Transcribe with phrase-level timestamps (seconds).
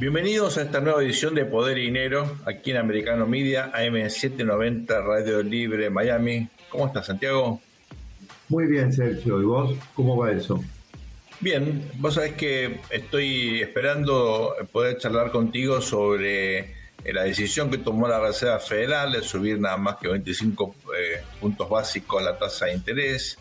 [0.00, 5.42] Bienvenidos a esta nueva edición de Poder y Dinero, aquí en Americano Media, AM790, Radio
[5.42, 6.48] Libre, Miami.
[6.70, 7.60] ¿Cómo estás, Santiago?
[8.48, 9.38] Muy bien, Sergio.
[9.42, 9.78] ¿Y vos?
[9.92, 10.58] ¿Cómo va eso?
[11.38, 18.08] Bien, vos sabés que estoy esperando poder charlar contigo sobre eh, la decisión que tomó
[18.08, 22.72] la Reserva Federal de subir nada más que 25 eh, puntos básicos la tasa de
[22.72, 23.36] interés,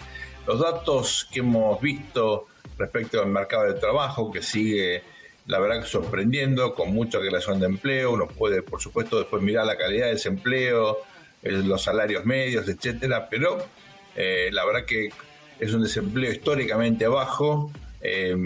[0.46, 2.48] los datos que hemos visto
[2.78, 5.04] respecto al mercado de trabajo que sigue
[5.50, 9.66] la verdad que sorprendiendo, con mucha relación de empleo, uno puede por supuesto después mirar
[9.66, 11.00] la calidad de ese empleo,
[11.42, 13.58] los salarios medios, etcétera, pero
[14.16, 15.10] eh, la verdad que
[15.60, 17.72] es un desempleo históricamente bajo.
[18.00, 18.38] Eh,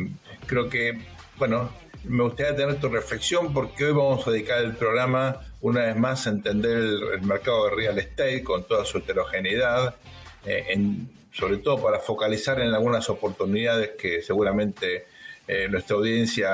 [0.45, 0.97] creo que,
[1.35, 1.73] bueno,
[2.05, 6.25] me gustaría tener tu reflexión porque hoy vamos a dedicar el programa una vez más
[6.25, 9.93] a entender el, mercado de real estate con toda su heterogeneidad,
[10.45, 10.97] eh,
[11.33, 15.11] sobre todo para focalizar en algunas oportunidades que seguramente
[15.69, 16.49] nuestra audiencia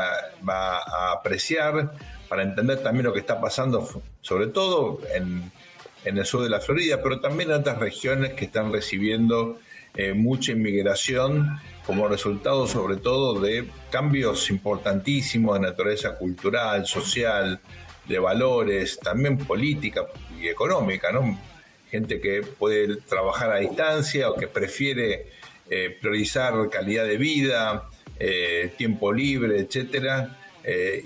[0.47, 1.91] va a apreciar,
[2.27, 3.87] para entender también lo que está pasando,
[4.21, 5.51] sobre todo en
[6.05, 9.59] en el sur de la Florida, pero también en otras regiones que están recibiendo
[9.95, 17.59] eh, mucha inmigración como resultado sobre todo de cambios importantísimos de naturaleza cultural, social,
[18.05, 20.05] de valores, también política
[20.39, 21.39] y económica, ¿no?
[21.89, 25.27] Gente que puede trabajar a distancia o que prefiere
[25.69, 30.37] eh, priorizar calidad de vida, eh, tiempo libre, etcétera,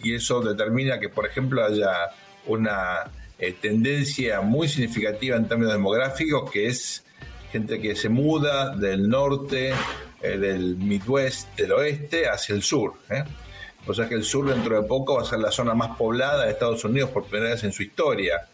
[0.03, 2.09] y eso determina que, por ejemplo, haya
[2.47, 7.03] una eh, tendencia muy significativa en términos demográficos, que es
[7.51, 9.73] gente que se muda del norte,
[10.21, 12.93] eh, del Midwest, del oeste, hacia el sur.
[13.09, 13.23] ¿eh?
[13.85, 16.45] O sea que el sur dentro de poco va a ser la zona más poblada
[16.45, 18.47] de Estados Unidos por primera vez en su historia.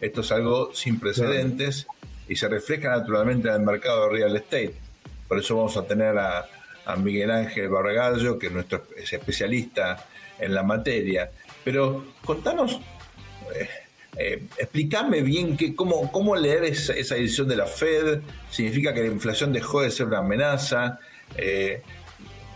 [0.00, 1.86] Esto es algo sin precedentes
[2.28, 4.74] y se refleja naturalmente en el mercado de real estate.
[5.26, 6.46] Por eso vamos a tener a,
[6.96, 10.06] Miguel Ángel Barragallo, que es nuestro especialista
[10.38, 11.30] en la materia.
[11.64, 12.80] Pero contanos,
[14.16, 18.20] eh, explícame bien que, cómo, cómo leer esa, esa, decisión de la Fed.
[18.50, 20.98] ¿Significa que la inflación dejó de ser una amenaza?
[21.36, 21.82] Eh,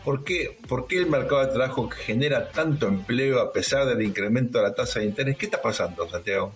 [0.04, 4.58] ¿por, qué, ¿Por qué el mercado de trabajo genera tanto empleo a pesar del incremento
[4.58, 5.36] de la tasa de interés?
[5.36, 6.54] ¿Qué está pasando, Santiago?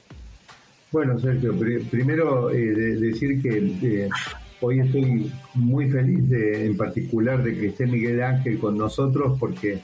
[0.90, 1.54] Bueno, Sergio,
[1.90, 4.08] primero eh, decir que eh,
[4.60, 9.80] hoy estoy muy feliz de, en particular de que esté Miguel Ángel con nosotros porque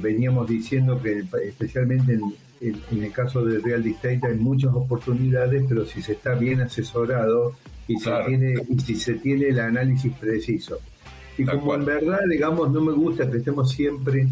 [0.00, 5.84] veníamos diciendo que especialmente en, en, el caso de Real Estate hay muchas oportunidades, pero
[5.84, 7.52] si se está bien asesorado
[7.88, 10.78] y, se tiene, y si se tiene el análisis preciso.
[11.38, 14.28] Y como en verdad, digamos, no me gusta que estemos siempre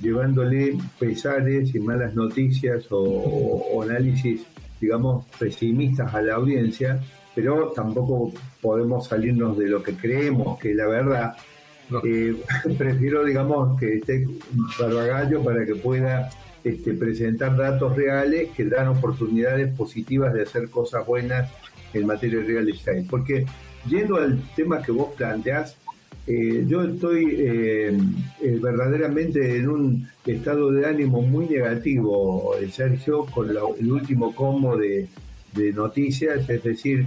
[0.00, 4.42] llevándole pesares y malas noticias o, análisis,
[4.80, 7.00] digamos, pesimistas a la audiencia,
[7.38, 11.36] pero tampoco podemos salirnos de lo que creemos que la verdad.
[12.04, 12.34] Eh,
[12.76, 14.26] prefiero, digamos, que esté
[14.76, 16.30] Barbagallo para que pueda
[16.64, 21.48] este, presentar datos reales que dan oportunidades positivas de hacer cosas buenas
[21.94, 23.06] en materia de real estate.
[23.08, 23.46] Porque
[23.88, 25.76] yendo al tema que vos planteás,
[26.26, 27.96] eh, yo estoy eh,
[28.42, 35.06] eh, verdaderamente en un estado de ánimo muy negativo, Sergio, con el último combo de,
[35.54, 37.04] de noticias, es decir,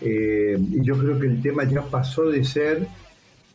[0.00, 2.86] yo creo que el tema ya pasó de ser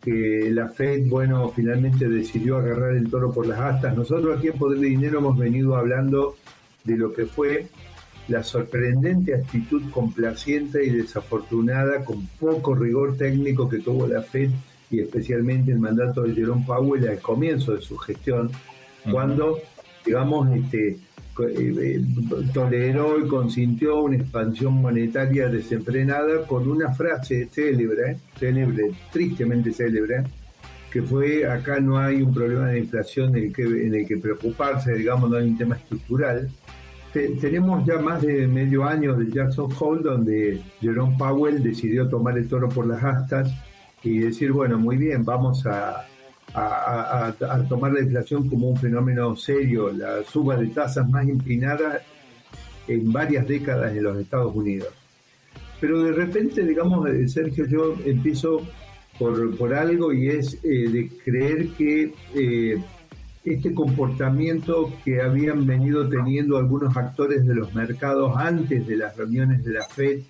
[0.01, 3.95] que la Fed, bueno, finalmente decidió agarrar el toro por las astas.
[3.95, 6.35] Nosotros aquí en Poder de Dinero hemos venido hablando
[6.83, 7.67] de lo que fue
[8.29, 14.51] la sorprendente actitud complaciente y desafortunada, con poco rigor técnico que tuvo la Fed
[14.91, 18.51] y especialmente el mandato de Jerome Powell al comienzo de su gestión,
[19.11, 19.59] cuando,
[20.05, 20.97] digamos, este,
[21.47, 22.01] eh, eh,
[22.53, 30.23] toleró y consintió una expansión monetaria desenfrenada con una frase célebre, célebre, tristemente célebre,
[30.91, 35.37] que fue acá no hay un problema de inflación en el que, preocuparse, digamos, no
[35.37, 36.49] hay un tema estructural.
[37.13, 42.49] tenemos ya más de medio año de Jackson Hole donde Jerome Powell decidió tomar el
[42.49, 43.53] toro por las astas
[44.03, 46.05] y decir, bueno, muy bien, vamos a,
[46.53, 47.33] a,
[47.67, 52.01] tomar la inflación como un fenómeno serio, la suba de tasas más empinada
[52.87, 54.89] en varias décadas en los Estados Unidos.
[55.79, 58.61] Pero de repente, digamos, eh, Sergio, yo empiezo
[59.17, 62.81] por, por algo y es eh, de creer que eh,
[63.45, 69.63] este comportamiento que habían venido teniendo algunos actores de los mercados antes de las reuniones
[69.63, 70.21] de la FED,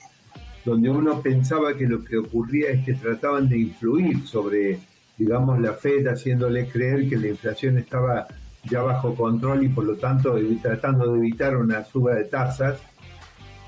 [0.65, 4.79] donde uno pensaba que lo que ocurría es que trataban de influir sobre
[5.19, 8.25] digamos, la Fed haciéndole creer que la inflación estaba
[8.63, 12.79] ya bajo control y por lo tanto tratando de evitar una suba de tasas,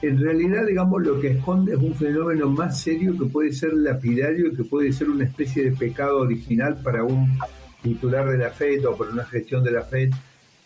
[0.02, 4.48] en realidad, digamos, lo que esconde es un fenómeno más serio que puede ser lapidario
[4.48, 7.38] y que puede ser una especie de pecado original para un
[7.84, 10.12] titular de la Fed o para una gestión de la Fed,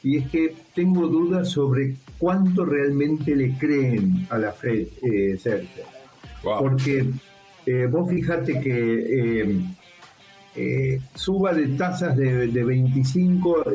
[0.04, 5.84] y es que tengo dudas sobre cuánto realmente le creen a la Fed, eh, Sergio.
[6.42, 7.06] Porque
[7.66, 9.62] eh, vos fíjate que eh,
[10.56, 13.66] eh, suba de tasas de, de 25,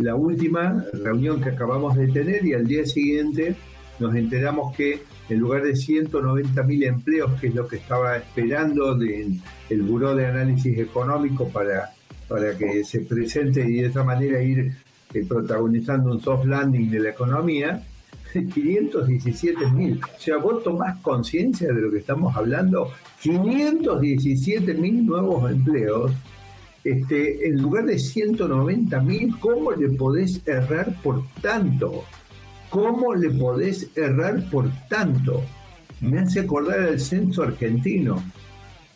[0.00, 3.56] la última reunión que acabamos de tener, y al día siguiente
[3.98, 8.98] nos enteramos que en lugar de 190 mil empleos, que es lo que estaba esperando
[8.98, 11.90] el Buró de Análisis Económico para,
[12.28, 14.72] para que se presente y de esa manera ir
[15.28, 17.82] protagonizando un soft landing de la economía,
[18.32, 20.00] 517 mil.
[20.02, 22.90] O sea, vos tomás conciencia de lo que estamos hablando,
[23.22, 26.12] 517 mil nuevos empleos.
[26.84, 32.04] Este, en lugar de 190 mil, ¿cómo le podés errar por tanto?
[32.70, 35.42] ¿Cómo le podés errar por tanto?
[36.00, 38.22] Me hace acordar al censo argentino.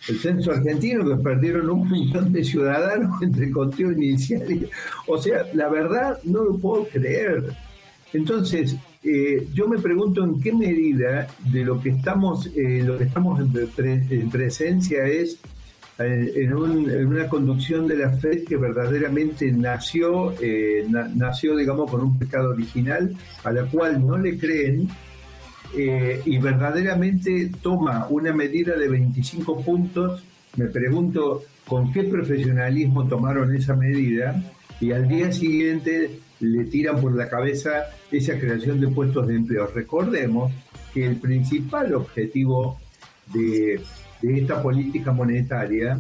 [0.09, 4.69] El censo argentino que perdieron un millón de ciudadanos entre el conteo inicial.
[5.07, 7.55] O sea, la verdad no lo puedo creer.
[8.13, 13.05] Entonces, eh, yo me pregunto en qué medida de lo que estamos, eh, lo que
[13.05, 15.41] estamos en, presencia es
[15.99, 20.35] eh, en, una conducción de la FED que verdaderamente nació,
[21.15, 23.13] nació, digamos, con un pecado original
[23.43, 24.89] a la cual no le creen
[25.75, 30.23] y verdaderamente toma una medida de 25 puntos.
[30.57, 34.43] Me pregunto con qué profesionalismo tomaron esa medida
[34.81, 39.69] y al día siguiente le tiran por la cabeza esa creación de puestos de empleo.
[39.73, 40.53] Recordemos
[40.93, 42.79] que el principal objetivo
[43.33, 43.81] de,
[44.23, 45.99] esta política monetaria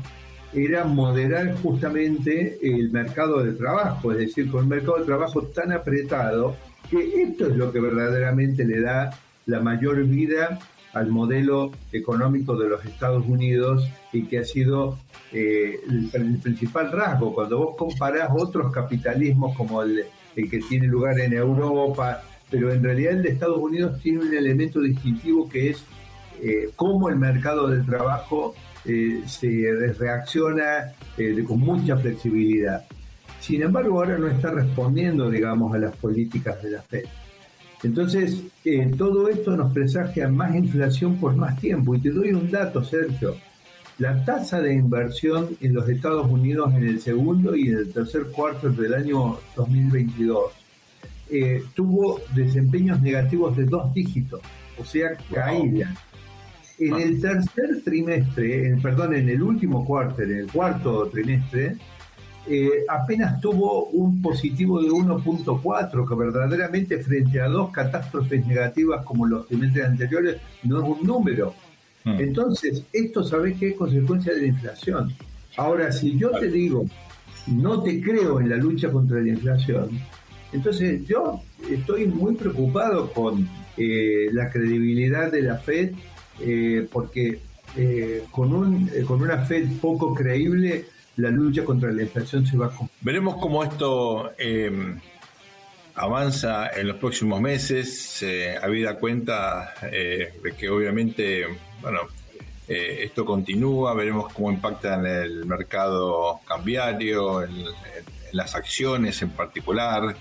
[0.52, 5.72] era moderar justamente el mercado de trabajo, es decir, con un mercado de trabajo tan
[5.72, 6.56] apretado
[6.90, 9.10] que esto es lo que verdaderamente le da
[9.46, 10.58] la mayor vida
[10.92, 14.98] al modelo económico de los Estados Unidos y que ha sido
[15.32, 17.34] eh, el, el, principal rasgo.
[17.34, 20.04] Cuando vos comparás otros capitalismos como el,
[20.36, 24.34] el que tiene lugar en Europa, pero en realidad el de Estados Unidos tiene un
[24.34, 25.84] elemento distintivo que es
[26.42, 32.84] eh, cómo el mercado del trabajo eh, se reacciona eh, con mucha flexibilidad.
[33.40, 37.04] Sin embargo, ahora no está respondiendo, digamos, a las políticas de la Fed.
[37.82, 38.40] Entonces,
[38.96, 41.96] todo esto nos presagia más inflación por más tiempo.
[41.96, 43.34] Y te doy un dato, Sergio.
[43.98, 48.24] La tasa de inversión en los Estados Unidos en el segundo y en el tercer
[48.32, 50.52] cuarto del año 2022
[51.30, 54.40] eh, tuvo desempeños negativos de dos dígitos,
[54.78, 55.94] o sea, caída.
[56.78, 61.76] En el tercer trimestre, perdón, en el último cuarto, en el cuarto trimestre,
[62.46, 69.26] eh, apenas tuvo un positivo de 1.4, que verdaderamente frente a dos catástrofes negativas como
[69.26, 71.54] los trimestres anteriores no es un número.
[72.04, 72.20] Mm.
[72.20, 75.12] Entonces, esto sabes que es consecuencia de la inflación.
[75.56, 76.86] Ahora, si yo te digo,
[77.46, 79.90] no te creo en la lucha contra la inflación,
[80.52, 85.92] entonces yo estoy muy preocupado con eh, la credibilidad de la Fed,
[86.40, 87.40] eh, porque
[87.76, 92.66] eh, con, un, con una Fed poco creíble, la lucha contra la inflación se va
[92.66, 92.72] a...
[93.02, 94.30] Veremos cómo esto
[95.94, 101.46] avanza en los próximos meses, eh, habida cuenta eh, de que obviamente,
[101.82, 102.00] bueno,
[102.68, 107.64] eh, esto continúa, veremos cómo impacta en el mercado cambiario, en,
[108.32, 110.16] las acciones en particular.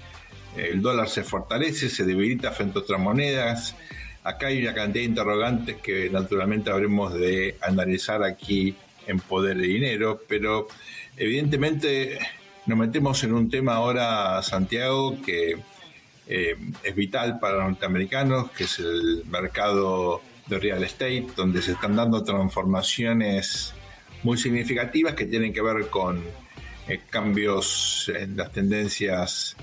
[0.57, 3.75] El dólar se fortalece, se debilita frente a otras monedas.
[4.23, 8.75] Acá hay una cantidad de interrogantes que naturalmente habremos de analizar aquí
[9.07, 10.67] en Poder de Dinero, pero
[11.15, 12.19] evidentemente
[12.65, 15.55] nos metemos en un tema ahora, Santiago, que
[16.27, 20.21] eh, es vital para los norteamericanos, que es el mercado
[20.55, 23.73] de real estate, donde se están dando transformaciones
[24.23, 26.23] muy significativas que tienen que ver con
[26.87, 29.55] eh, cambios en las tendencias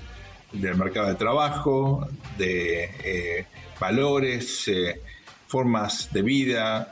[0.51, 3.45] del mercado de trabajo, de eh,
[3.79, 4.69] valores,
[5.47, 6.91] formas de vida,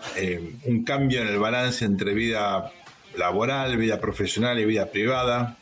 [0.66, 2.72] un cambio en el balance entre vida
[3.16, 5.58] laboral, vida profesional y vida privada,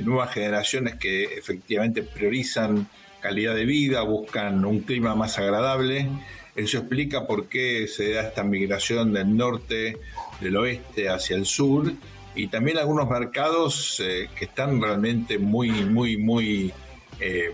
[0.00, 2.88] nuevas generaciones que efectivamente priorizan
[3.22, 6.08] calidad de vida, buscan un clima más agradable.
[6.54, 9.98] Eso explica por qué se da esta migración del norte,
[10.40, 11.92] del oeste hacia el sur
[12.34, 16.72] y también algunos mercados eh, que están realmente muy, muy, muy
[17.20, 17.52] eh,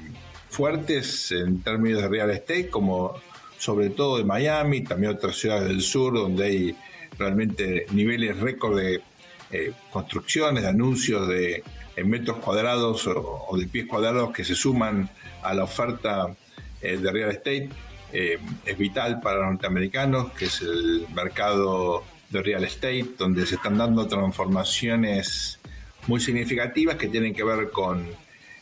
[0.48, 3.14] fuertes en términos de real estate, como
[3.56, 6.76] sobre todo de Miami, también otras ciudades del sur donde hay
[7.18, 9.00] realmente niveles récord de
[9.50, 11.62] eh, construcciones, de anuncios de
[12.04, 15.10] metros cuadrados o, de pies cuadrados que se suman
[15.42, 16.28] a la oferta
[16.80, 17.70] de real estate.
[18.12, 23.56] Eh, es vital para los norteamericanos, que es el mercado de real estate, donde se
[23.56, 25.58] están dando transformaciones
[26.06, 28.06] muy significativas que tienen que ver con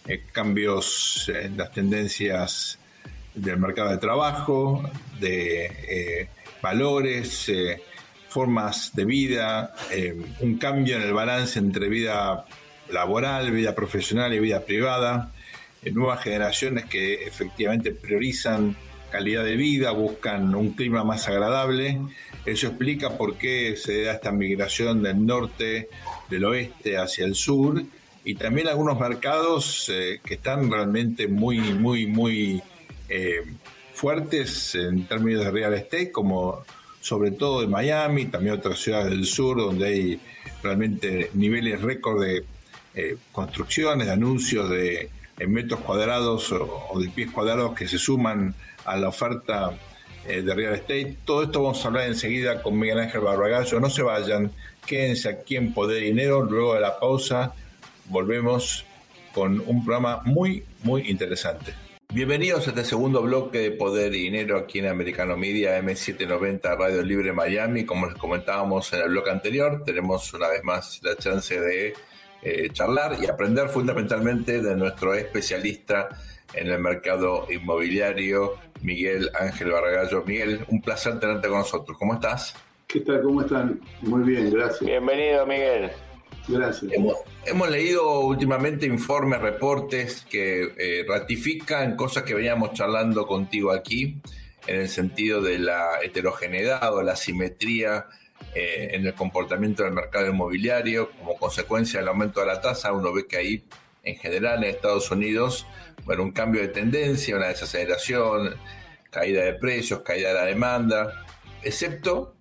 [0.07, 2.79] eh, cambios en las tendencias
[3.35, 4.89] del mercado de trabajo,
[5.19, 6.29] de eh,
[6.63, 7.83] valores, eh,
[8.29, 9.75] formas de vida,
[10.41, 12.45] un cambio en el balance entre vida
[12.91, 15.33] laboral, vida profesional y vida privada,
[15.93, 18.77] nuevas generaciones que efectivamente priorizan
[19.17, 21.99] calidad de vida, buscan un clima más agradable.
[22.45, 25.89] Eso explica por qué se da esta migración del norte,
[26.29, 27.83] del oeste hacia el sur
[28.27, 32.63] y también algunos mercados eh, que están realmente muy, muy, muy
[33.09, 33.41] eh,
[33.95, 36.63] fuertes en términos de real estate, como
[37.01, 40.21] sobre todo de Miami, también otras ciudades del sur donde hay
[40.63, 42.45] realmente niveles récord de
[42.95, 45.09] eh, construcciones, de anuncios de
[45.47, 49.73] metros cuadrados o, de pies cuadrados que se suman a la oferta
[50.27, 51.19] de real estate.
[51.25, 53.79] Todo esto vamos a hablar enseguida con Miguel Ángel Barbagallo.
[53.79, 54.51] No se vayan,
[54.85, 56.43] quédense aquí en Poder y Dinero.
[56.43, 57.55] Luego de la pausa
[58.07, 58.85] volvemos
[59.33, 61.75] con un programa muy, muy interesante.
[62.13, 67.03] Bienvenidos a este segundo bloque de Poder y Dinero aquí en Americano Media M790 Radio
[67.03, 67.85] Libre Miami.
[67.85, 71.95] Como les comentábamos en el bloque anterior, tenemos una vez más la chance de
[72.43, 76.09] eh, charlar y aprender fundamentalmente de nuestro especialista
[76.55, 80.25] en el mercado inmobiliario, Miguel Ángel Barragallo.
[80.25, 81.97] Miguel, un placer tenerte con nosotros.
[81.99, 82.55] ¿Cómo estás?
[82.87, 83.23] ¿Qué tal?
[83.23, 83.81] ¿Cómo están?
[84.03, 84.89] Muy bien, gracias.
[84.89, 85.91] Bienvenido, Miguel.
[86.49, 86.93] Gracias.
[87.45, 94.21] Hemos, leído últimamente informes, reportes que eh, ratifican cosas que veníamos charlando contigo aquí,
[94.67, 98.07] en el sentido de la heterogeneidad o la simetría
[98.59, 102.91] eh, en el comportamiento del mercado inmobiliario como consecuencia del aumento de la tasa.
[102.91, 103.65] Uno ve que ahí,
[104.03, 105.67] en general, en Estados Unidos,
[106.07, 108.55] bueno, un cambio de tendencia, una desaceleración,
[109.11, 111.27] caída de precios, caída de la demanda,
[111.63, 112.35] excepto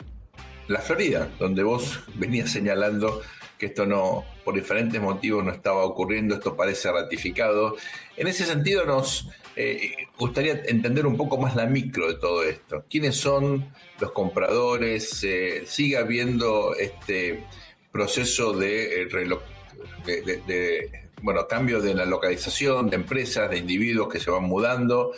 [0.69, 3.21] la Florida, donde vos venías señalando
[3.57, 7.75] que esto no, por diferentes motivos no estaba ocurriendo, esto parece ratificado.
[8.15, 12.83] En ese sentido nos eh, gustaría entender un poco más la micro de todo esto.
[12.89, 15.23] ¿Quiénes son los compradores?
[15.23, 17.43] Eh, ¿Sigue habiendo este
[17.91, 24.43] proceso de, eh, bueno, cambio de la localización de empresas, de individuos que se van
[24.43, 25.13] mudando?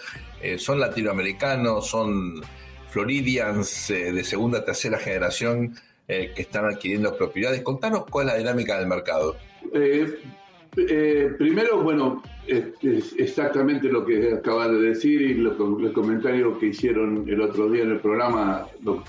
[0.57, 1.87] ¿Son latinoamericanos?
[1.87, 2.41] ¿Son
[2.89, 5.75] floridians de segunda, tercera generación?
[6.09, 7.61] Eh, que están adquiriendo propiedades.
[7.63, 9.35] Contanos cuál es la dinámica del mercado.
[10.75, 16.57] Eh, eh, primero, bueno, es, exactamente lo que acabas de decir y lo, el comentario
[16.59, 19.03] que hicieron el otro día en el programa lo,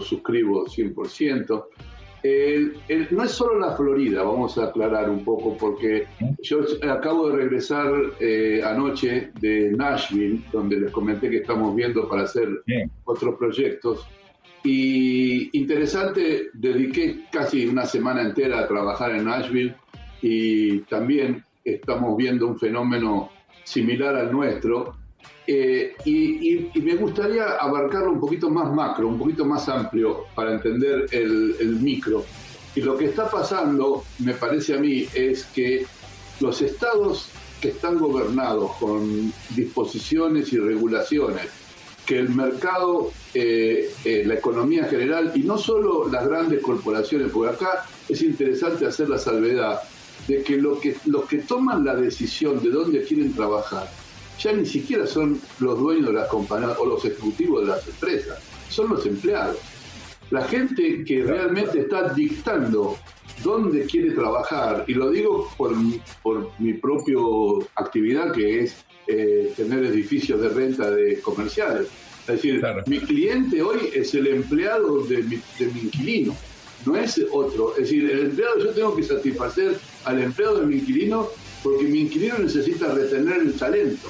[0.00, 1.64] suscribo 100%.
[3.10, 6.06] no es solo la Florida, vamos a aclarar un poco, porque
[6.42, 7.92] yo acabo de regresar
[8.64, 12.48] anoche de Nashville, donde les comenté que estamos viendo para hacer
[13.04, 14.06] otros proyectos.
[14.66, 19.76] Y interesante, dediqué casi una semana entera a trabajar en Nashville
[20.26, 23.28] y también estamos viendo un fenómeno
[23.62, 24.96] similar al nuestro.
[25.46, 31.08] Eh, y, me gustaría abarcarlo un poquito más macro, un poquito más amplio para entender
[31.10, 32.24] el, micro.
[32.74, 35.84] Y lo que está pasando, me parece a mí, es que
[36.40, 37.28] los estados
[37.60, 41.50] que están gobernados con disposiciones y regulaciones
[42.06, 47.54] que el mercado, eh, eh, la economía general y no solo las grandes corporaciones, porque
[47.54, 49.80] acá es interesante hacer la salvedad
[50.28, 53.90] de que, lo que los que toman la decisión de dónde quieren trabajar
[54.38, 58.38] ya ni siquiera son los dueños de las compañías o los ejecutivos de las empresas,
[58.68, 59.58] son los empleados.
[60.30, 62.96] La gente que realmente está dictando
[63.42, 65.72] dónde quiere trabajar, y lo digo por,
[66.22, 67.18] por mi propia
[67.76, 68.76] actividad que es
[69.06, 71.88] eh, tener edificios de renta de comerciales.
[72.22, 76.34] Es decir, mi cliente hoy es el empleado de mi, de mi inquilino,
[76.86, 77.72] no es otro.
[77.72, 81.28] Es decir, el empleado, yo tengo que satisfacer al empleado de mi inquilino
[81.62, 84.08] porque mi inquilino necesita retener el talento.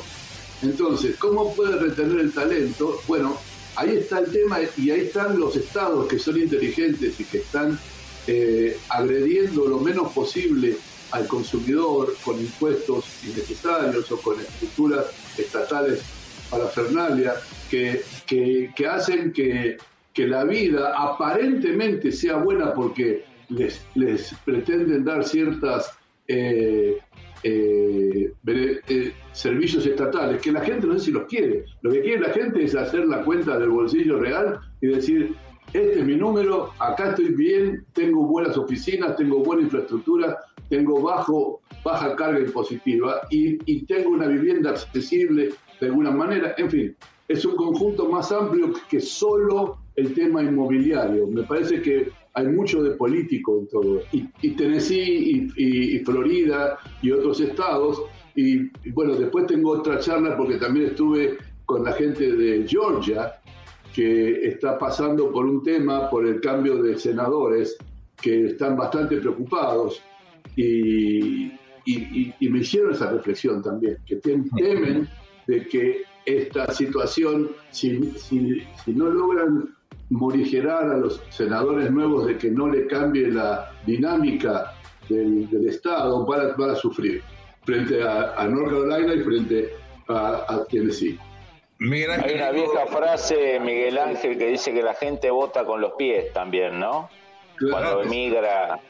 [0.63, 3.01] Entonces, ¿cómo puede retener el talento?
[3.07, 3.39] Bueno,
[3.77, 7.79] ahí está el tema y ahí están los estados que son inteligentes y que están
[8.27, 10.77] eh, agrediendo lo menos posible
[11.11, 15.07] al consumidor con impuestos innecesarios o con estructuras
[15.39, 16.03] estatales
[16.51, 17.35] para Fernalia
[17.71, 19.77] que, que, hacen que,
[20.13, 25.97] que, la vida aparentemente sea buena porque les, pretenden dar ciertas
[26.27, 26.99] eh,
[27.43, 31.65] eh, eh, servicios estatales que la gente no sé si los quiere.
[31.83, 35.35] Lo que quiere la gente es hacer la cuenta del bolsillo real y decir,
[35.73, 41.61] este es mi número, acá estoy bien, tengo buenas oficinas, tengo buena infraestructura, tengo bajo,
[41.85, 46.55] baja carga impositiva y, y tengo una vivienda accesible de alguna manera.
[46.57, 46.97] En fin,
[47.29, 51.27] es un conjunto más amplio que solo el tema inmobiliario.
[51.27, 54.03] Me parece que hay mucho de político en todo.
[54.13, 58.03] Y, Tennessee y, Florida y otros estados
[58.35, 63.41] Y, bueno, después tengo otra charla porque también estuve con la gente de Georgia,
[63.95, 67.77] que está pasando por un tema, por el cambio de senadores,
[68.21, 70.03] que están bastante preocupados
[70.57, 71.53] y,
[72.41, 75.09] me hicieron esa reflexión también, que temen
[75.47, 79.74] de que esta situación, si, si no logran
[80.15, 84.73] morigerar a los senadores nuevos de que no le cambie la dinámica
[85.09, 87.23] del, Estado, para, para sufrir
[87.65, 89.71] frente a, North Carolina y frente
[90.09, 91.19] a, a Tennessee.
[91.81, 96.33] Hay una vieja frase, Miguel Ángel, que dice que la gente vota con los pies
[96.33, 97.11] también, ¿no?
[97.71, 98.81] Cuando emigra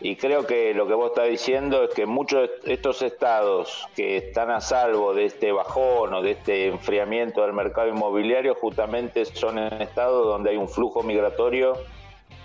[0.00, 4.16] y creo que lo que vos estás diciendo es que muchos de estos estados que
[4.16, 9.58] están a salvo de este bajón o de este enfriamiento del mercado inmobiliario justamente son
[9.58, 11.74] en estados donde hay un flujo migratorio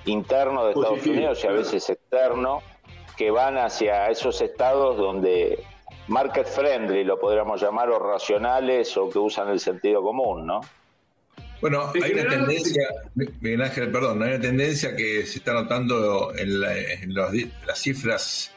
[0.05, 2.61] interno de Estados Unidos y a veces externo
[3.15, 5.63] que van hacia esos estados donde
[6.07, 10.61] market friendly lo podríamos llamar o racionales o que usan el sentido común, ¿no?
[11.63, 16.59] Bueno, hay una tendencia, Miguel Ángel, perdón, hay una tendencia que se está notando en,
[16.59, 18.51] las cifras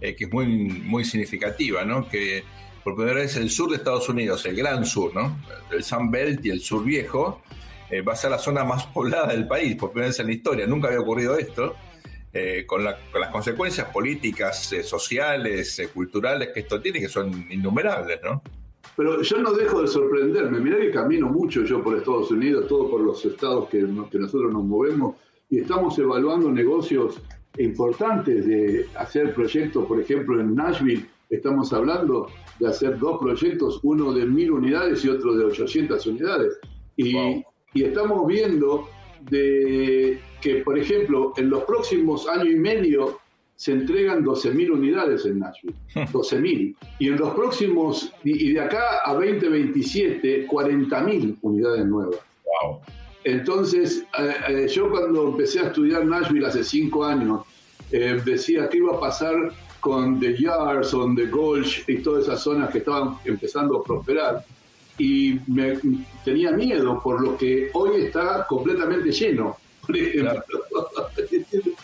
[0.00, 2.08] eh, que es muy, muy significativa, ¿no?
[2.08, 2.44] Que
[2.84, 5.40] por primera vez el sur de Estados Unidos, el gran sur, ¿no?
[5.72, 7.42] El Sun Belt y el sur viejo,
[7.90, 10.32] eh, va a ser la zona más poblada del país, por primera vez en la
[10.32, 10.64] historia.
[10.64, 11.74] Nunca había ocurrido esto,
[12.32, 12.96] eh, con, las
[13.32, 18.40] consecuencias políticas, sociales, culturales que esto tiene, que son innumerables, ¿no?
[18.96, 20.60] Pero yo no dejo de sorprenderme.
[20.60, 23.78] Mirá que camino mucho yo por Estados Unidos, todo por los estados que,
[24.10, 25.16] que nosotros nos movemos,
[25.48, 27.20] y estamos evaluando negocios
[27.58, 32.28] importantes de hacer proyectos, por ejemplo, en Nashville estamos hablando
[32.60, 36.58] de hacer dos proyectos, uno de mil unidades y otro de 800 unidades.
[36.96, 37.16] Y,
[37.74, 38.86] y estamos viendo
[39.30, 43.18] de que, por ejemplo, en los próximos año y medio
[43.62, 45.76] se entregan 12.000 unidades en Nashville.
[45.94, 46.74] 12.000.
[46.98, 52.18] Y en los próximos, y de acá a 2027, 40.000 unidades nuevas.
[52.44, 52.80] Wow.
[53.22, 57.42] Entonces, eh, eh, yo cuando empecé a estudiar Nashville hace cinco años,
[57.92, 62.42] eh, decía qué iba a pasar con The Yards, on The Gulch y todas esas
[62.42, 64.44] zonas que estaban empezando a prosperar.
[64.98, 65.78] Y me,
[66.24, 69.56] tenía miedo por lo que hoy está completamente lleno.
[69.86, 70.42] Por ejemplo.
[71.16, 71.74] Entonces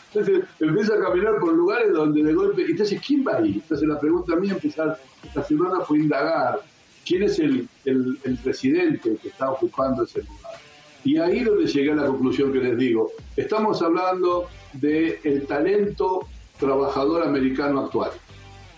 [0.69, 3.55] empieza a caminar por lugares donde de golpe, entonces, ¿quién va ahí?
[3.55, 6.61] Entonces la pregunta mía empezar esta semana fue indagar
[7.07, 10.55] quién es el, el, presidente que está ocupando ese lugar.
[11.05, 16.27] Y ahí donde llegué a la conclusión que les digo, estamos hablando del el talento
[16.59, 18.11] trabajador americano actual.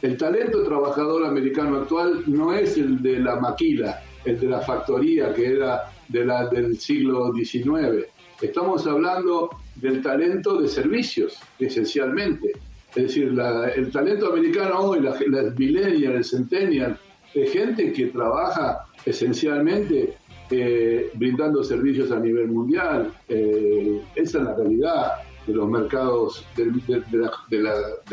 [0.02, 5.34] El talento trabajador americano actual no es el de la maquila, el de la factoría
[5.34, 8.06] que era de la, del siglo XIX.
[8.40, 9.50] Estamos hablando
[9.80, 12.52] del talento de servicios, esencialmente.
[12.94, 13.32] Es decir,
[13.76, 16.98] el talento americano hoy, la, la millennial, el centennial,
[17.34, 20.16] es gente que trabaja esencialmente
[20.50, 23.12] eh, brindando servicios a nivel mundial.
[23.28, 25.12] Eh, esa es la realidad
[25.46, 26.66] de los mercados de,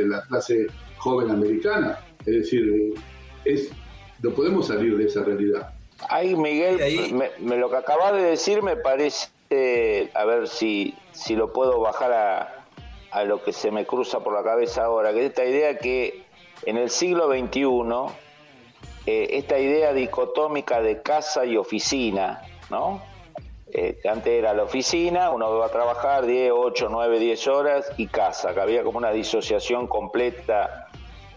[0.06, 2.00] la, clase joven americana.
[2.26, 2.94] Es decir, eh,
[3.46, 3.72] es,
[4.22, 5.74] no podemos salir de esa realidad.
[6.10, 6.78] Ay, Miguel,
[7.40, 12.12] Me, lo que acabas de decir me parece a ver si, si lo puedo bajar
[12.12, 12.66] a,
[13.12, 16.26] a, lo que se me cruza por la cabeza ahora, que es esta idea que
[16.66, 18.14] en el siglo XXI,
[19.06, 23.02] eh, esta idea dicotómica de casa y oficina, ¿no?
[23.72, 28.08] Eh, antes era la oficina, uno iba a trabajar 10, 8, 9, 10 horas y
[28.08, 30.87] casa, que había como una disociación completa.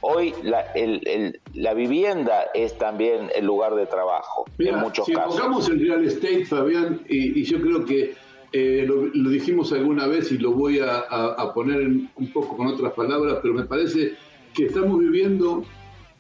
[0.03, 5.35] Hoy la, el, la vivienda es también el lugar de trabajo, en muchos si casos.
[5.35, 8.15] Si enfocamos el real estate, Fabián, y, yo creo que
[8.53, 13.39] eh, lo, dijimos alguna vez y lo voy a, poner un poco con otras palabras,
[13.43, 14.15] pero me parece
[14.55, 15.65] que estamos viviendo,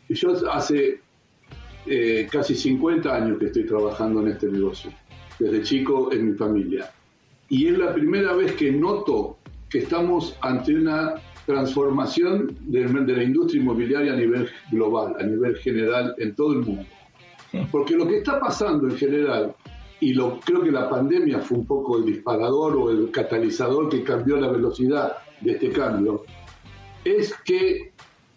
[0.08, 1.00] yo hace
[1.86, 4.92] eh, casi 50 años que estoy trabajando en este negocio,
[5.38, 6.92] desde chico en mi familia,
[7.48, 9.38] y es la primera vez que noto
[9.70, 11.14] que estamos ante una
[11.50, 16.86] transformación de, la industria inmobiliaria a nivel global, a nivel general, en todo el mundo.
[17.72, 19.54] Porque lo que está pasando en general
[19.98, 24.02] y lo, creo que la pandemia fue un poco el disparador o el catalizador que
[24.02, 26.24] cambió la velocidad de este cambio,
[27.04, 27.92] es que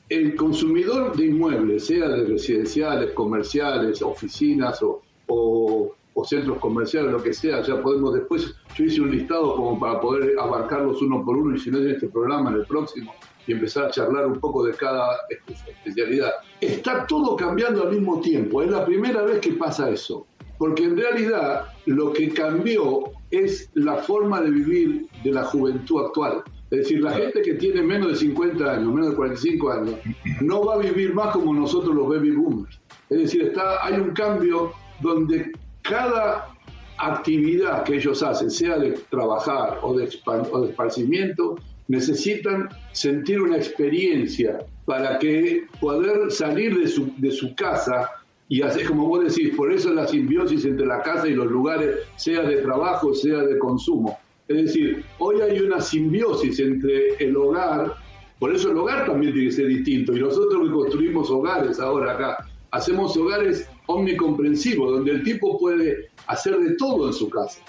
[0.10, 4.80] el consumidor de inmuebles, sea de residenciales, comerciales, oficinas
[5.28, 10.00] o, centros comerciales, lo que sea, ya podemos después, yo hice un listado como para
[10.00, 13.14] poder abarcarlos uno por uno y si no en este programa, en el próximo,
[13.48, 16.32] y empezar a charlar un poco de cada especialidad.
[16.62, 20.28] Está todo cambiando al mismo tiempo, es la primera vez que pasa eso
[20.64, 26.44] porque en realidad lo que cambió es la forma de vivir de la juventud actual.
[26.72, 29.96] Es decir, la gente que tiene menos de 50 años, menos de 45 años,
[30.42, 32.80] no va a vivir más como nosotros los baby boomers.
[33.10, 34.72] Es decir, está, hay un cambio
[35.02, 35.52] donde
[35.84, 36.50] cada
[36.98, 41.56] actividad que ellos hacen, sea de trabajar o de, o de esparcimiento,
[41.88, 48.10] necesitan sentir una experiencia para que poder salir de su, de su casa
[48.50, 51.98] y hacer, como vos decís, por eso la simbiosis entre la casa y los lugares,
[52.18, 54.20] sea de trabajo, sea de consumo.
[54.48, 57.94] Es decir, hoy hay una simbiosis entre el hogar,
[58.40, 62.14] por eso el hogar también tiene que ser distinto, y nosotros que construimos hogares ahora
[62.14, 67.60] acá, hacemos hogares omnicomprensivos, donde el tipo puede hacer de todo en su casa.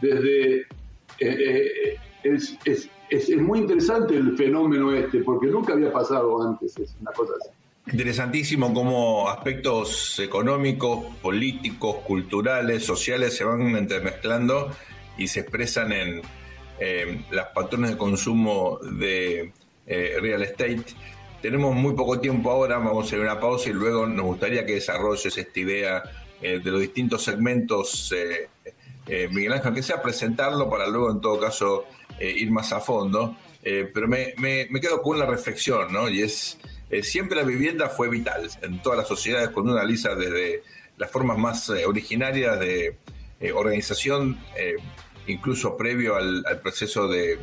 [0.00, 0.66] Desde eh,
[1.20, 6.96] eh, es, es, es, muy interesante el fenómeno este, porque nunca había pasado antes, es
[7.00, 7.50] una cosa así.
[7.92, 14.70] Interesantísimo cómo aspectos económicos, políticos, culturales, sociales se van entremezclando
[15.18, 16.22] y se expresan en
[16.80, 19.52] eh, las patrones de consumo de
[19.86, 20.84] eh, real estate.
[21.44, 24.76] Tenemos muy poco tiempo ahora, vamos a hacer una pausa y luego nos gustaría que
[24.76, 26.02] desarrolles esta idea
[26.40, 28.14] eh, de los distintos segmentos,
[29.06, 31.84] Miguel Ángel, aunque sea presentarlo para luego en todo caso
[32.18, 33.36] ir más a fondo.
[33.62, 34.34] pero me,
[34.80, 36.08] quedo con una reflexión, ¿no?
[36.08, 36.56] Y es,
[37.02, 40.62] siempre la vivienda fue vital en todas las sociedades, cuando uno analiza desde
[40.96, 42.96] las formas más originarias de
[43.52, 44.38] organización
[45.26, 47.38] incluso previo al, proceso de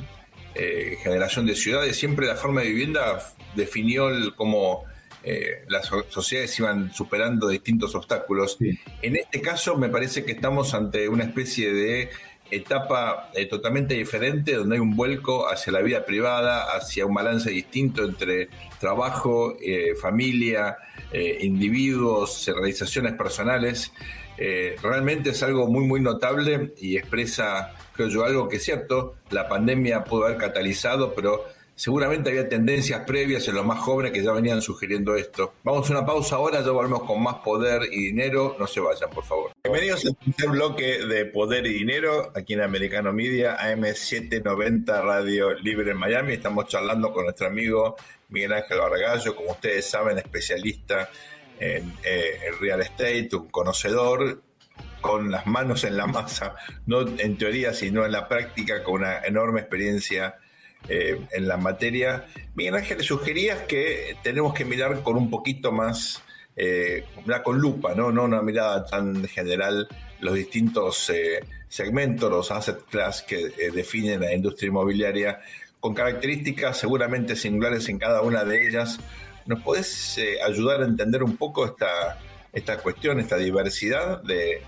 [0.53, 3.19] eh, generación de ciudades, siempre la forma de vivienda
[3.55, 4.83] definió cómo
[5.23, 8.57] eh, las sociedades iban superando distintos obstáculos.
[9.01, 12.09] En este caso me parece que estamos ante una especie de
[12.49, 17.49] etapa eh, totalmente diferente, donde hay un vuelco hacia la vida privada, hacia un balance
[17.49, 19.55] distinto entre trabajo,
[20.01, 20.77] familia,
[21.13, 23.93] individuos, realizaciones personales.
[24.43, 29.17] Eh, realmente es algo muy, muy notable y expresa, creo yo, algo que es cierto,
[29.29, 34.23] la pandemia pudo haber catalizado, pero seguramente había tendencias previas en los más jóvenes que
[34.23, 35.53] ya venían sugiriendo esto.
[35.63, 38.55] Vamos a una pausa ahora, ya volvemos con más poder y dinero.
[38.57, 39.51] No se vayan, por favor.
[39.63, 45.91] Bienvenidos al tercer bloque de Poder y Dinero, aquí en Americano Media, AM790 Radio Libre
[45.91, 46.33] en Miami.
[46.33, 47.95] Estamos charlando con nuestro amigo
[48.29, 51.11] Miguel Ángel Bargallo, como ustedes saben, especialista
[51.61, 54.41] en, eh, real estate, un conocedor
[54.99, 59.19] con las manos en la masa, no en teoría, sino en la práctica, con una
[59.19, 60.35] enorme experiencia
[60.87, 62.25] eh, en la materia.
[62.55, 66.23] Miguel Ángel, sugerías que tenemos que mirar con un poquito más,
[66.55, 67.05] eh,
[67.43, 68.11] con lupa, ¿no?
[68.11, 69.87] no una mirada tan general,
[70.21, 75.39] los distintos eh, segmentos, los asset class que definen la industria inmobiliaria,
[75.79, 78.99] con características seguramente singulares en cada una de ellas,
[79.45, 82.19] ¿Nos podés eh, ayudar a entender un poco esta,
[82.53, 84.63] esta cuestión, esta diversidad de,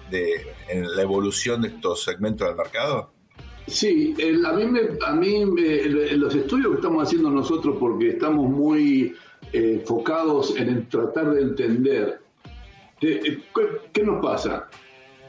[0.69, 3.11] en la evolución de estos segmentos del mercado?
[3.67, 4.13] Sí,
[4.45, 5.45] a mí, me, a mí
[6.15, 9.15] los estudios que estamos haciendo nosotros, porque estamos muy
[9.53, 12.23] eh, enfocados en tratar de entender
[13.03, 13.41] eh,
[13.91, 14.69] ¿qué, nos pasa.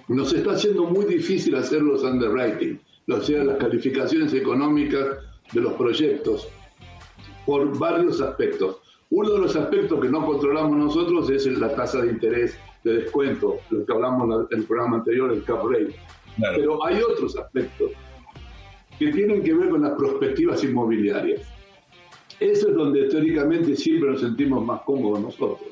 [0.08, 2.78] Nos está haciendo muy difícil hacer los underwriting,
[3.08, 5.18] o sea, las calificaciones económicas
[5.52, 6.48] de los proyectos,
[7.44, 8.76] por varios aspectos.
[9.16, 13.60] Uno de los aspectos que no controlamos nosotros es la tasa de interés de descuento,
[13.70, 15.94] lo que hablamos en el programa anterior, el cap rate.
[16.56, 17.92] Pero hay otros aspectos
[18.98, 21.42] que tienen que ver con las perspectivas inmobiliarias.
[22.40, 25.70] Eso es donde teóricamente siempre nos sentimos más cómodos nosotros,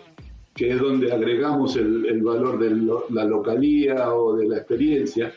[0.54, 2.70] que es donde agregamos el, valor de
[3.10, 5.34] la localía o de la experiencia.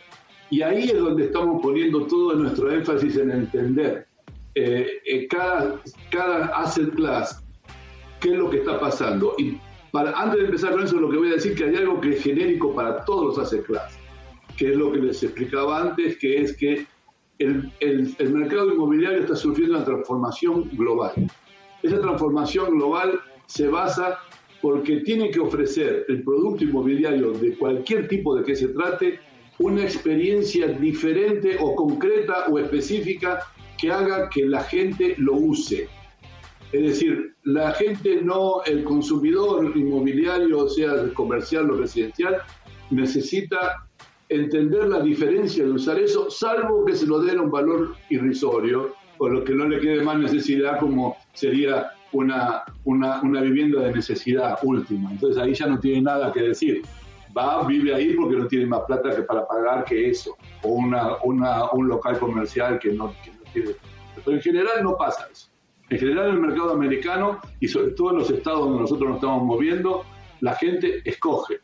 [0.51, 4.05] Y ahí es donde estamos poniendo todo nuestro énfasis en entender
[4.53, 7.41] eh, eh, cada, cada asset class
[8.19, 9.36] qué es lo que está pasando.
[9.38, 9.58] Y
[9.91, 12.12] para, antes de empezar con eso, lo que voy a decir que hay algo que
[12.12, 13.97] es genérico para todos los asset class,
[14.58, 16.86] que es lo que les explicaba antes, que es que
[17.39, 21.13] el, el, mercado inmobiliario está sufriendo una transformación global.
[21.84, 24.19] Esa transformación global se basa
[24.62, 29.19] porque tiene que ofrecer el producto inmobiliario de cualquier tipo de que se trate
[29.60, 33.39] una experiencia diferente o concreta o específica
[33.78, 35.88] que haga que la gente lo use.
[36.75, 42.41] Es decir, la gente no, el consumidor inmobiliario, sea comercial o residencial,
[42.91, 43.88] necesita
[44.27, 49.29] entender la diferencia de usar eso, salvo que se lo den un valor irrisorio, o
[49.29, 54.59] lo que no le quede más necesidad como sería una, una, una, vivienda de necesidad
[54.63, 55.11] última.
[55.11, 56.81] Entonces ahí ya no tiene nada que decir.
[57.38, 61.23] Va, vive ahí porque no tiene más plata que para pagar que eso, o una,
[61.23, 63.71] una un local comercial que no, que no tiene.
[64.25, 65.54] Pero en general no pasa eso.
[65.89, 69.17] En general en el mercado americano y sobre todo en los estados donde nosotros nos
[69.17, 70.04] estamos moviendo,
[70.41, 71.60] la gente escoge.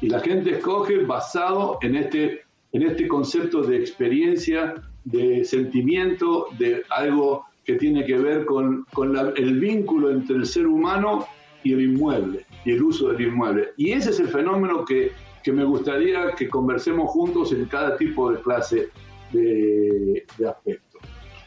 [0.00, 6.82] Y la gente escoge basado en este, en este concepto de experiencia, de sentimiento, de
[6.90, 11.26] algo que tiene que ver con, con el vínculo entre el ser humano
[11.62, 13.70] y el inmueble, y el uso del inmueble.
[13.76, 18.30] Y ese es el fenómeno que, que me gustaría que conversemos juntos en cada tipo
[18.30, 18.88] de clase
[19.32, 20.83] de, de aspecto.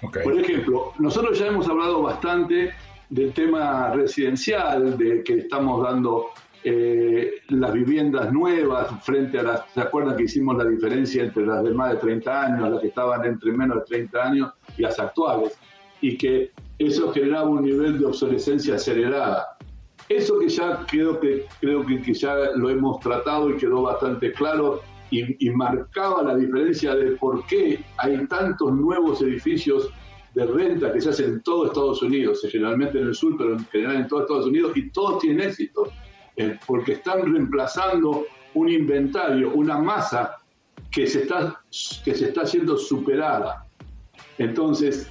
[0.01, 2.71] Por ejemplo, nosotros ya hemos hablado bastante
[3.09, 6.27] del tema residencial, de que estamos dando
[6.63, 11.63] eh, las viviendas nuevas frente a las, ¿se acuerdan que hicimos la diferencia entre las
[11.63, 14.99] de más de 30 años, las que estaban entre menos de 30 años y las
[14.99, 15.57] actuales?
[16.01, 19.57] Y que eso generaba un nivel de obsolescencia acelerada.
[20.09, 24.81] Eso que ya creo que, creo que, ya lo hemos tratado y quedó bastante claro
[25.11, 29.89] y, marcaba la diferencia de por qué hay tantos nuevos edificios
[30.33, 33.65] de renta que se hacen en todo Estados Unidos, generalmente en el sur, pero en
[33.65, 35.91] general en todo Estados Unidos, y todos tienen éxito,
[36.35, 40.35] eh, porque están reemplazando un inventario, una masa
[40.91, 41.61] que se está,
[42.03, 43.65] que se está siendo superada.
[44.37, 45.09] Entonces,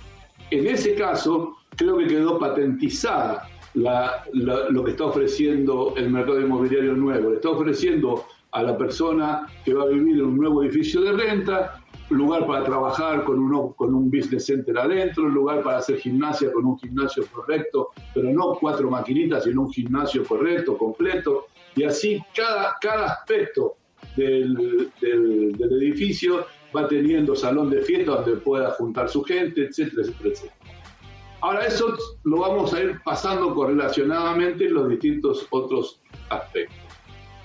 [0.51, 7.33] en ese caso, creo que quedó patentizada lo que está ofreciendo el mercado inmobiliario nuevo.
[7.33, 8.25] Está ofreciendo
[8.57, 12.65] a la persona que va a vivir en un nuevo edificio de renta lugar para
[12.65, 17.27] trabajar con un, con un business center adentro, lugar para hacer gimnasia con un gimnasio
[17.31, 21.49] correcto, pero no cuatro maquinitas, sino un gimnasio correcto, completo.
[21.75, 23.77] Y así cada, cada aspecto
[24.17, 30.55] del, del, edificio va teniendo salón de fiesta donde pueda juntar su gente, etcétera, etcétera.
[31.43, 36.86] Ahora eso lo vamos a ir pasando correlacionadamente en los distintos otros aspectos.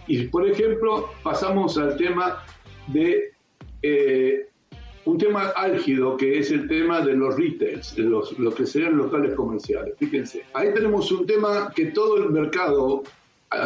[0.07, 2.43] Y por ejemplo, pasamos al tema
[2.87, 3.31] de
[3.81, 4.47] eh,
[5.05, 8.97] un tema álgido que es el tema de los retails, de los, lo que serían
[8.97, 9.95] locales comerciales.
[9.97, 13.03] Fíjense, ahí tenemos un tema que todo el mercado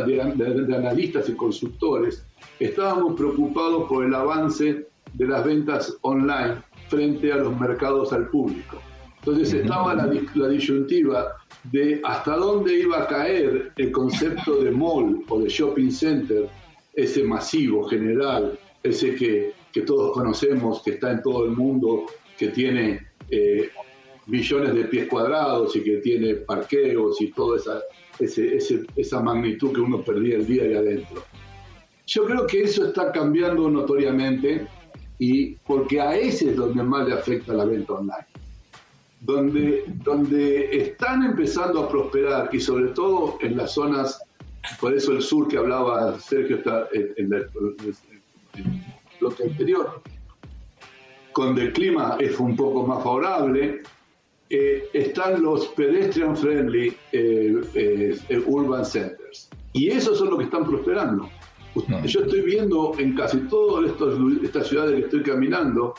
[0.05, 2.25] de, analistas y consultores
[2.59, 6.55] estábamos preocupados por el avance de las ventas online
[6.89, 8.81] frente a los mercados al público.
[9.25, 11.35] Entonces estaba la, la, disyuntiva
[11.71, 16.47] de hasta dónde iba a caer el concepto de mall o de shopping center,
[16.93, 22.05] ese masivo general, ese que que todos conocemos, que está en todo el mundo,
[22.37, 23.69] que tiene eh,
[24.25, 27.81] millones de pies cuadrados y que tiene parqueos y toda esa,
[28.95, 31.25] esa magnitud que uno perdía el día ahí adentro.
[32.07, 34.65] Yo creo que eso está cambiando notoriamente
[35.19, 38.27] y porque a ese es donde más le afecta la venta online.
[39.25, 44.21] Donde, donde están empezando a prosperar y sobre todo en las zonas,
[44.79, 48.85] por eso el sur que hablaba Sergio está en, en, en
[49.35, 50.01] que anterior.
[51.33, 53.81] Cuando el clima es un poco más favorable,
[54.49, 59.49] eh, están los pedestrian friendly eh, eh, urban centers.
[59.73, 61.29] Y esos son los que están prosperando.
[62.05, 63.91] Yo estoy viendo en casi todas
[64.43, 65.93] estas ciudades que estoy caminando,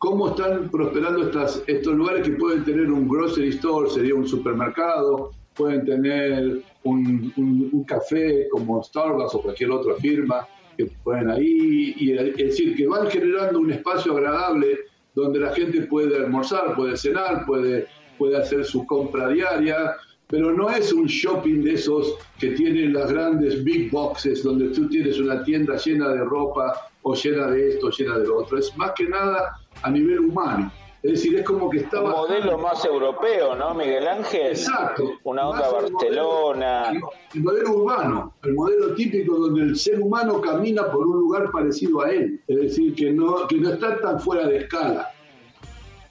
[0.00, 5.30] cómo están prosperando estas, estos lugares que pueden tener un grocery store, sería un supermercado,
[5.54, 12.12] pueden tener un, un café como Starbucks o cualquier otra firma, que pueden ahí, y,
[12.12, 14.78] es decir, que van generando un espacio agradable
[15.14, 17.86] donde la gente puede almorzar, puede cenar, puede,
[18.16, 19.96] puede hacer su compra diaria,
[20.28, 24.88] pero no es un shopping de esos que tienen las grandes big boxes donde tú
[24.88, 28.56] tienes una tienda llena de ropa o llena de esto, llena de lo otro.
[28.56, 30.70] Es más que nada a nivel humano.
[31.02, 32.10] Es decir, es como que estaba...
[32.10, 34.48] Un modelo más europeo, ¿no, Miguel Ángel?
[34.48, 35.12] Exacto.
[35.24, 36.92] Una onda Barcelona.
[37.34, 42.02] el modelo urbano, el modelo típico donde el ser humano camina por un lugar parecido
[42.02, 42.42] a él.
[42.46, 45.10] Es decir, que no, que no está tan fuera de escala.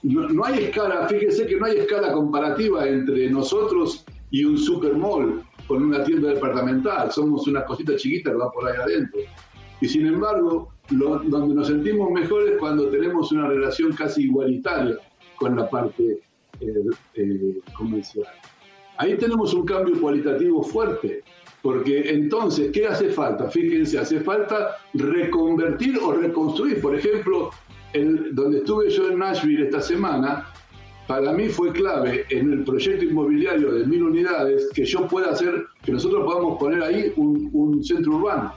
[0.02, 5.84] No, hay escala, fíjese que no hay escala comparativa entre nosotros y un supermall con
[5.84, 7.12] una tienda departamental.
[7.12, 9.20] Somos una cosita chiquita que va por ahí adentro.
[9.80, 14.96] Y sin embargo, donde nos sentimos mejores cuando tenemos una relación casi igualitaria
[15.36, 16.20] con la parte
[16.60, 16.74] eh,
[17.14, 18.26] eh, comercial.
[18.98, 21.22] Ahí tenemos un cambio cualitativo fuerte,
[21.62, 23.48] porque entonces, ¿qué hace falta?
[23.48, 26.80] Fíjense, hace falta reconvertir o reconstruir.
[26.82, 27.50] Por ejemplo,
[28.32, 30.46] donde estuve yo en Nashville esta semana,
[31.06, 35.64] para mí fue clave en el proyecto inmobiliario de mil unidades que yo pueda hacer,
[35.82, 38.52] que nosotros podamos poner ahí un centro urbano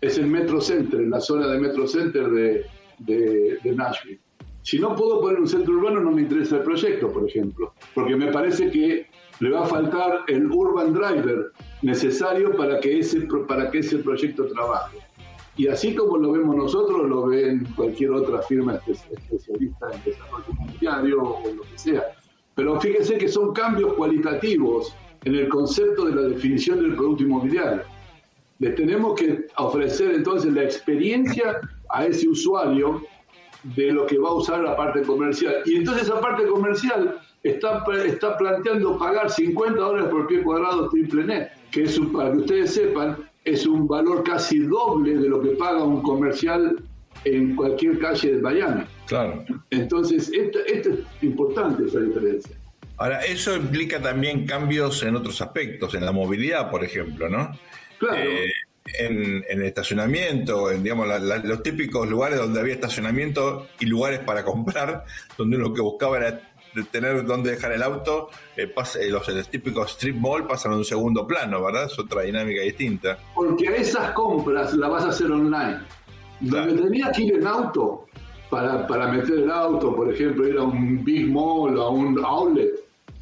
[0.00, 2.66] es el Metro Center, en la zona de Metro Center de,
[2.98, 4.20] de, Nashville.
[4.62, 8.16] Si no puedo poner un centro urbano, no me interesa el proyecto, por ejemplo, porque
[8.16, 9.06] me parece que
[9.40, 11.52] le va a faltar el urban driver
[11.82, 14.98] necesario para que ese, para que ese proyecto trabaje.
[15.56, 21.22] Y así como lo vemos nosotros, lo ven cualquier otra firma especialista en desarrollo inmobiliario
[21.22, 22.04] o lo que sea.
[22.54, 27.82] Pero fíjense que son cambios cualitativos en el concepto de la definición del producto inmobiliario.
[28.64, 33.02] Le tenemos que ofrecer entonces la experiencia a ese usuario
[33.76, 35.56] de lo que va a usar la parte comercial.
[35.66, 41.24] Y entonces esa parte comercial está, está planteando pagar 50 dólares por pie cuadrado triple
[41.24, 45.50] net, que es para que ustedes sepan, es un valor casi doble de lo que
[45.50, 46.82] paga un comercial
[47.26, 48.84] en cualquier calle de Miami.
[49.06, 49.44] Claro.
[49.72, 50.88] Entonces, esto, es
[51.20, 52.56] importante esa diferencia.
[52.96, 57.50] Ahora, eso implica también cambios en otros aspectos, en la movilidad, por ejemplo, ¿no?
[57.98, 58.16] Claro.
[58.16, 58.52] Eh,
[58.98, 61.08] en, en, estacionamiento, en digamos,
[61.44, 65.04] los típicos lugares donde había estacionamiento y lugares para comprar,
[65.38, 66.40] donde uno lo que buscaba era
[66.90, 71.26] tener dónde dejar el auto, eh, eh, los, típicos strip mall pasan a un segundo
[71.26, 71.84] plano, ¿verdad?
[71.84, 73.18] Es otra dinámica distinta.
[73.34, 75.80] Porque a esas compras las vas a hacer online.
[76.40, 78.06] Donde tenías que ir en auto
[78.50, 82.72] para, para meter el auto, por ejemplo, ir a un Big Mall, a un outlet,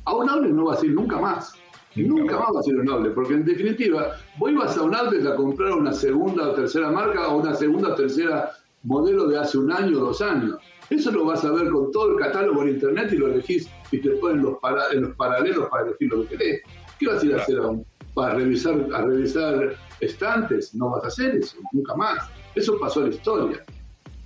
[0.05, 1.55] a un outlet no va a ir nunca más.
[1.95, 5.27] Nunca más va a ser un outlet, porque en definitiva, vos ibas a un outlet
[5.27, 8.51] a comprar una segunda o tercera marca o una segunda o tercera
[8.85, 10.57] modelo de hace un año o dos años.
[10.89, 13.99] Eso lo vas a ver con todo el catálogo en internet y lo elegís y
[13.99, 14.57] te ponen los
[14.93, 16.63] en los paralelos para elegir lo que querés.
[16.99, 17.85] ¿Qué vas a ir a hacer aún?
[18.15, 20.75] ¿Para revisar, a revisar estantes?
[20.75, 22.29] No vas a hacer eso, nunca más.
[22.55, 23.65] Eso pasó en la historia.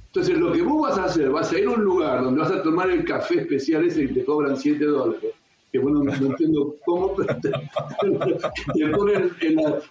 [0.07, 2.51] Entonces, lo que vos vas a hacer, vas a ir a un lugar donde vas
[2.51, 5.36] a tomar el café especial ese que te cobran 7 dólares
[5.77, 9.31] que bueno, no entiendo cómo, te, ponen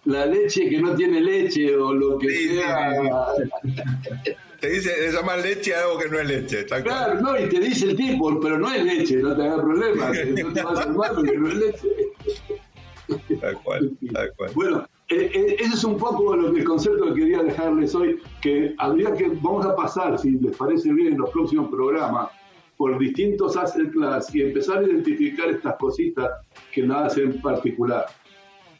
[0.05, 2.91] la, leche que no tiene leche o lo que sea.
[4.59, 6.65] Te dice, le llama leche a algo que no es leche.
[6.65, 10.09] Claro, no, y te dice el tipo, pero no es leche, no te hagas problema,
[10.09, 11.87] no te vas a armar porque no es leche.
[13.39, 14.51] Tal cual, tal cual.
[14.55, 18.19] Bueno, eh, eh, ese es un poco lo que, el concepto que quería dejarles hoy,
[18.41, 22.31] que habría que, vamos a pasar, si les parece bien, en los próximos programas,
[22.77, 26.29] por distintos asset class y empezar a identificar estas cositas
[26.73, 28.05] que nada hacen particular.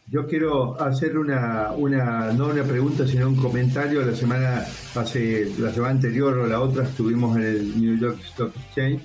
[0.08, 4.06] Yo quiero hacer una, una, no una pregunta, sino un comentario.
[4.06, 4.64] La semana,
[4.96, 9.02] hace, la semana anterior o la otra estuvimos en el New York Stock Exchange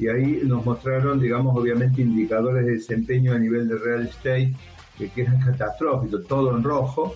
[0.00, 4.52] y ahí nos mostraron, digamos, obviamente indicadores de desempeño a nivel de real estate
[4.98, 7.14] que, que eran catastróficos, todo en rojo.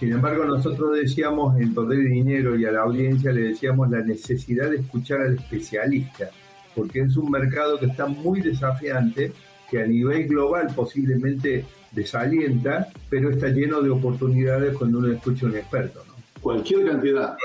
[0.00, 4.00] Sin embargo, nosotros decíamos en Poder de Dinero y a la audiencia le decíamos la
[4.00, 6.30] necesidad de escuchar al especialista
[6.74, 9.32] porque es un mercado que está muy desafiante,
[9.70, 15.50] que a nivel global posiblemente desalienta, pero está lleno de oportunidades cuando uno escucha a
[15.50, 16.02] un experto.
[16.06, 16.14] ¿no?
[16.40, 17.36] Cualquier cantidad,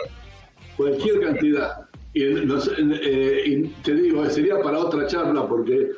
[0.76, 1.88] cualquier cantidad.
[2.14, 5.92] Y, eh, te digo, sería para otra charla porque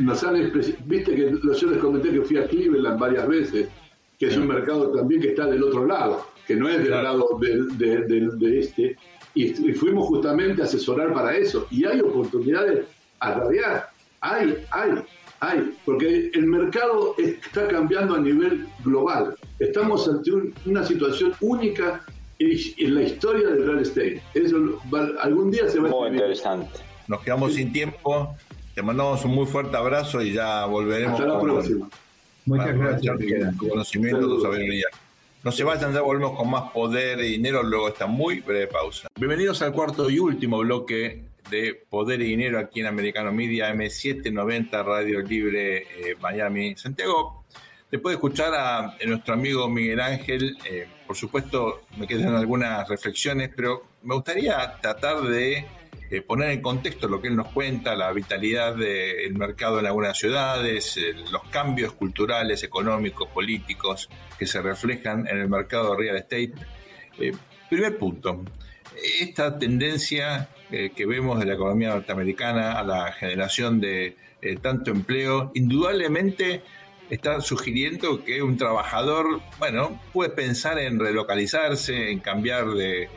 [0.00, 0.50] nos han
[0.86, 3.68] viste que yo les comenté que fui a Cleveland varias veces,
[4.18, 7.38] que es un mercado también que está del otro lado, que no es del lado
[7.38, 8.96] de este,
[9.36, 11.66] y, fuimos justamente a asesorar para eso.
[11.70, 12.86] Y hay oportunidades
[13.20, 14.90] a radiar, hay, hay,
[15.40, 19.36] hay, porque el mercado está cambiando a nivel global.
[19.58, 20.30] Estamos ante
[20.64, 22.02] una situación única
[22.38, 24.22] en la historia del real estate.
[24.34, 24.56] Eso
[25.20, 26.80] algún día se va Muy interesante.
[27.06, 28.34] Nos quedamos sin tiempo.
[28.74, 31.20] Te mandamos un muy fuerte abrazo y ya volveremos.
[31.20, 31.88] Hasta la próxima.
[32.46, 33.16] Muchas gracias.
[33.58, 34.86] Conocimiento, tu sabiduría.
[35.46, 39.06] No se vayan, ya volvemos con más poder y dinero luego esta muy breve pausa.
[39.14, 44.84] Bienvenidos al cuarto y último bloque de Poder y Dinero aquí en Americano Media M790
[44.84, 47.44] Radio Libre eh, Miami Santiago.
[47.88, 53.52] Después de escuchar a, nuestro amigo Miguel Ángel, eh, por supuesto me quedan algunas reflexiones,
[53.54, 55.64] pero me gustaría tratar de
[56.08, 60.16] eh, poner en contexto lo que él nos cuenta, la vitalidad del mercado en algunas
[60.16, 66.16] ciudades, eh, los cambios culturales, económicos, políticos que se reflejan en el mercado de real
[66.16, 66.52] estate.
[67.18, 67.32] Eh,
[67.68, 68.44] primer punto,
[69.20, 74.16] esta tendencia que vemos de la economía norteamericana a la generación de
[74.60, 76.62] tanto empleo, indudablemente
[77.08, 83.08] está sugiriendo que un trabajador, bueno, puede pensar en relocalizarse, en cambiar de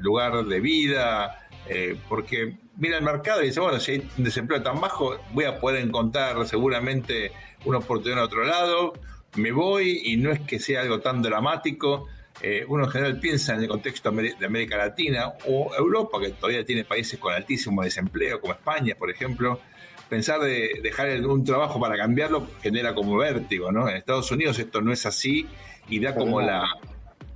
[0.00, 4.62] lugar de vida, eh, porque mira el mercado y dice, bueno, si hay un desempleo
[4.62, 7.32] tan bajo, voy a poder encontrar seguramente
[7.64, 8.92] una oportunidad en otro lado,
[9.36, 12.08] me voy y no es que sea algo tan dramático.
[12.42, 16.64] Eh, uno en general piensa en el contexto de América Latina o Europa, que todavía
[16.64, 19.60] tiene países con altísimo desempleo, como España, por ejemplo.
[20.08, 23.88] Pensar de dejar un trabajo para cambiarlo genera como vértigo, ¿no?
[23.88, 25.46] En Estados Unidos esto no es así
[25.88, 26.64] y da como la,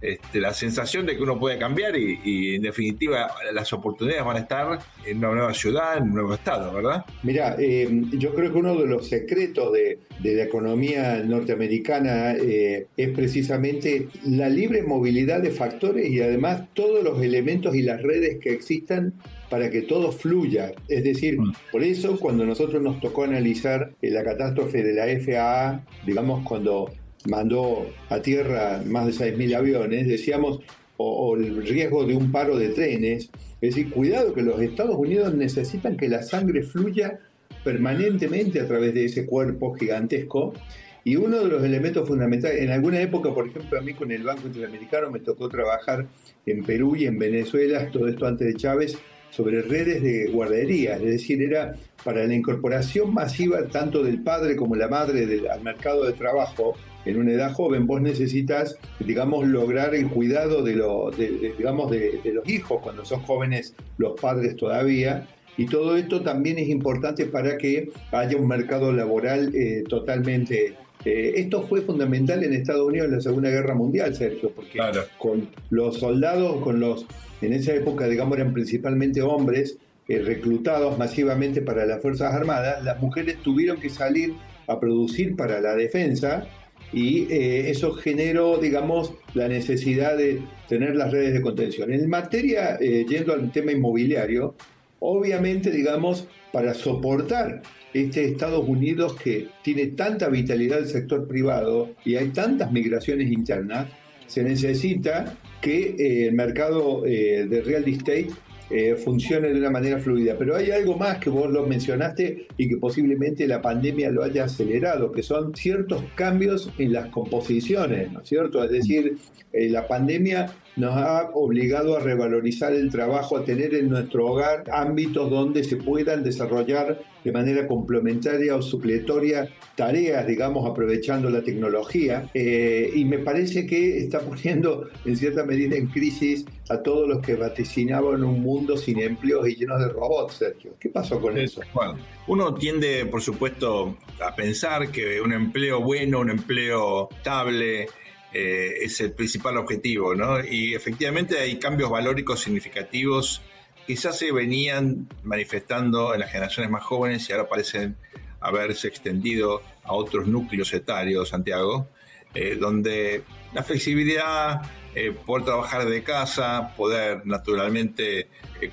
[0.00, 4.40] este, la sensación de que uno puede cambiar y, en definitiva las oportunidades van a
[4.40, 7.04] estar en una nueva ciudad, en un nuevo estado, ¿verdad?
[7.22, 13.08] Mira, eh, yo creo que uno de los secretos de, la economía norteamericana eh, es
[13.10, 18.52] precisamente la libre movilidad de factores y además todos los elementos y las redes que
[18.52, 19.14] existan
[19.50, 20.72] para que todo fluya.
[20.88, 21.52] Es decir, mm.
[21.72, 26.90] por eso cuando nosotros nos tocó analizar la catástrofe de la FAA, digamos cuando
[27.28, 30.60] mandó a tierra más de 6.000 aviones, decíamos,
[30.96, 35.34] o, el riesgo de un paro de trenes, Es decir, cuidado que los Estados Unidos
[35.34, 37.18] necesitan que la sangre fluya
[37.64, 40.54] permanentemente a través de ese cuerpo gigantesco.
[41.02, 44.22] Y uno de los elementos fundamentales, en alguna época, por ejemplo, a mí con el
[44.22, 46.06] Banco Interamericano me tocó trabajar
[46.44, 48.98] en Perú y en Venezuela, todo esto antes de Chávez,
[49.30, 54.74] sobre redes de guardería, es decir, era para la incorporación masiva tanto del padre como
[54.74, 59.94] la madre del, al mercado de trabajo en una edad joven, vos necesitas, digamos, lograr
[59.94, 65.26] el cuidado de, lo, digamos, de, los hijos cuando son jóvenes los padres todavía.
[65.56, 71.32] Y todo esto también es importante para que haya un mercado laboral eh, totalmente eh,
[71.36, 74.78] esto fue fundamental en Estados Unidos en la Segunda Guerra Mundial, Sergio, porque
[75.18, 77.06] con los soldados, con los,
[77.40, 79.78] en esa época, digamos, eran principalmente hombres
[80.08, 84.34] eh, reclutados masivamente para las Fuerzas Armadas, las mujeres tuvieron que salir
[84.66, 86.46] a producir para la defensa
[86.92, 91.92] y eh, eso generó, digamos, la necesidad de tener las redes de contención.
[91.92, 94.54] En materia, yendo al tema inmobiliario,
[95.00, 97.62] obviamente, digamos, para soportar
[97.92, 103.88] este Estados Unidos que tiene tanta vitalidad del sector privado y hay tantas migraciones internas,
[104.26, 108.28] se necesita que eh, el mercado eh, de real estate
[108.70, 110.36] eh, funcione de una manera fluida.
[110.38, 114.44] Pero hay algo más que vos lo mencionaste y que posiblemente la pandemia lo haya
[114.44, 118.62] acelerado, que son ciertos cambios en las composiciones, ¿no es cierto?
[118.64, 119.16] Es decir,
[119.52, 125.30] la pandemia nos ha obligado a revalorizar el trabajo, a tener en nuestro hogar ámbitos
[125.30, 132.30] donde se puedan desarrollar de manera complementaria o supletoria tareas, digamos, aprovechando la tecnología.
[132.34, 137.20] Eh, y me parece que está poniendo en cierta medida en crisis a todos los
[137.20, 140.72] que vaticinaban un mundo sin empleos y llenos de robots, Sergio.
[140.78, 141.60] ¿Qué pasó con eso?
[141.74, 141.96] Bueno,
[142.28, 147.88] uno tiende, por supuesto, a pensar que un empleo bueno, un empleo estable,
[148.32, 150.42] eh, es el principal objetivo, ¿no?
[150.44, 153.42] Y efectivamente hay cambios valóricos significativos
[153.90, 157.96] quizás se venían manifestando en las generaciones más jóvenes y ahora parecen
[158.40, 161.88] haberse extendido a otros núcleos etarios, Santiago,
[162.32, 164.62] eh, donde la flexibilidad,
[164.94, 168.28] eh, poder trabajar de casa, poder naturalmente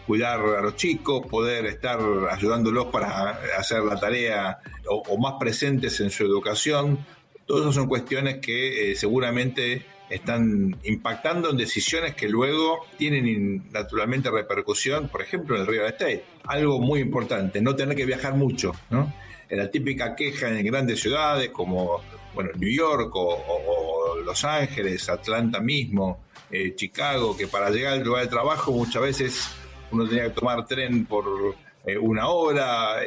[0.05, 1.99] cuidar a los chicos, poder estar
[2.29, 6.99] ayudándolos para hacer la tarea o más presentes en su educación,
[7.47, 14.29] Todas esas son cuestiones que eh, seguramente están impactando en decisiones que luego tienen naturalmente
[14.29, 16.25] repercusión, por ejemplo, en el real estate.
[16.43, 19.13] Algo muy importante, no tener que viajar mucho, ¿no?
[19.49, 22.01] La típica queja en grandes ciudades como
[22.33, 28.23] bueno, New York o, Los Ángeles, Atlanta mismo, eh, Chicago, que para llegar al lugar
[28.23, 29.49] de trabajo muchas veces
[29.91, 32.97] uno tenía que tomar tren por eh, una hora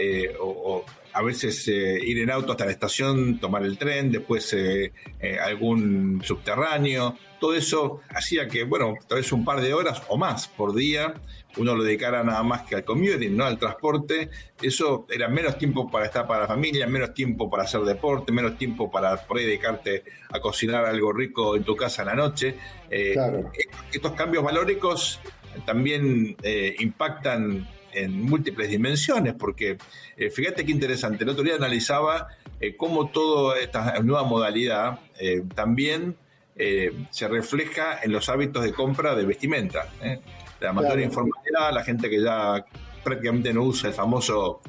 [0.40, 0.82] o,
[1.12, 5.38] a veces eh, ir en auto hasta la estación, tomar el tren, después eh, eh,
[5.38, 7.16] algún subterráneo.
[7.38, 11.14] Todo eso hacía que, bueno, tal vez un par de horas o más por día
[11.56, 13.44] uno lo dedicara nada más que al commuting, ¿no?
[13.44, 14.30] al transporte.
[14.62, 18.56] Eso era menos tiempo para estar para la familia, menos tiempo para hacer deporte, menos
[18.56, 22.54] tiempo para poder dedicarte a cocinar algo rico en tu casa en la noche.
[22.88, 25.18] Estos cambios valóricos
[25.66, 26.36] también
[26.78, 29.78] impactan en múltiples dimensiones, porque
[30.16, 32.28] eh, fíjate qué interesante, el otro día analizaba
[32.60, 36.16] eh, cómo toda esta nueva modalidad eh, también
[37.10, 39.86] se refleja en los hábitos de compra de vestimenta.
[40.60, 42.62] La mayor informalidad, la gente que ya
[43.02, 44.60] prácticamente no usa el famoso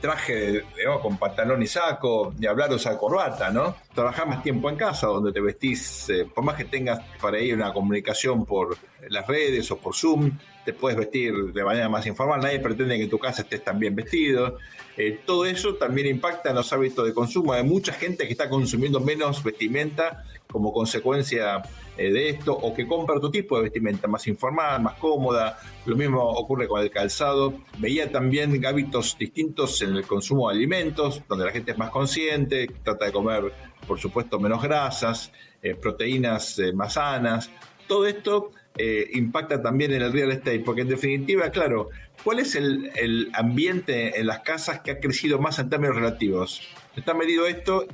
[0.00, 0.64] traje
[1.00, 3.76] con pantalón y saco, ni hablar usar corbata, ¿no?
[3.94, 7.72] Trabajar más tiempo en casa, donde te vestís, por más que tengas para ir una
[7.72, 8.76] comunicación por
[9.08, 10.32] las redes o por Zoom,
[10.64, 13.78] te puedes vestir de manera más informal, nadie pretende que en tu casa estés tan
[13.78, 14.58] bien vestido.
[14.96, 17.52] Eh, todo eso también impacta en los hábitos de consumo.
[17.52, 21.62] Hay mucha gente que está consumiendo menos vestimenta como consecuencia
[21.96, 25.58] eh, de esto, o que compra otro tipo de vestimenta más informal, más cómoda.
[25.84, 27.54] Lo mismo ocurre con el calzado.
[27.78, 32.68] Veía también hábitos distintos en el consumo de alimentos, donde la gente es más consciente,
[32.84, 33.52] trata de comer,
[33.86, 37.50] por supuesto, menos grasas, eh, proteínas más sanas.
[37.88, 41.90] Todo esto eh, impacta también en el real estate, porque en definitiva, claro,
[42.24, 46.60] ¿cuál es el, ambiente en las casas que ha crecido más en términos relativos?
[46.96, 47.86] Está medido esto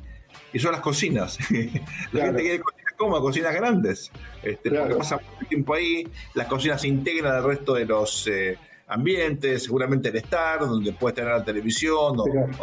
[0.52, 1.38] y son las cocinas.
[2.12, 4.10] la gente quiere cocinas como cocinas grandes,
[4.42, 8.26] este, porque pasa mucho tiempo ahí, las cocinas se integran al resto de los...
[8.26, 8.56] Eh,
[8.90, 12.16] ambientes, seguramente el estar, donde puedes tener la televisión.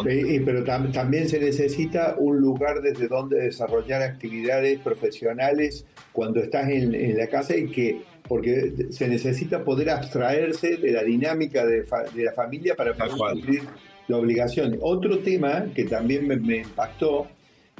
[0.04, 7.28] Pero, también se necesita un lugar desde donde desarrollar actividades profesionales cuando estás en, la
[7.28, 12.94] casa y que, porque se necesita poder abstraerse de la dinámica de, la familia para
[12.94, 13.62] poder cumplir
[14.10, 14.78] la obligación.
[14.82, 17.28] Otro tema que también me, impactó